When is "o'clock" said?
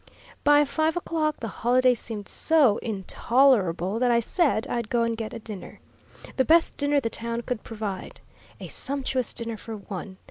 0.97-1.41